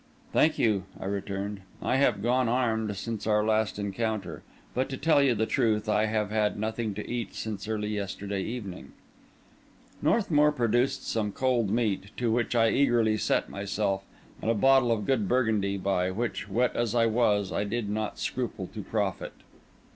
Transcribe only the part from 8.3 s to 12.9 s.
evening." Northmour produced some cold meat, to which I